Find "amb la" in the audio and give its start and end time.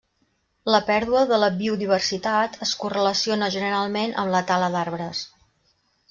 4.23-4.41